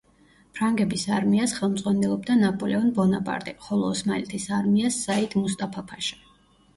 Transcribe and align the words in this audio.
ფრანგების 0.59 1.01
არმიას 1.17 1.51
ხელმძღვანელობდა 1.57 2.37
ნაპოლეონ 2.39 2.87
ბონაპარტი, 2.99 3.53
ხოლო 3.65 3.91
ოსმალეთის 3.97 4.47
არმიას 4.61 4.97
საიდ 5.03 5.37
მუსტაფა-ფაშა. 5.43 6.19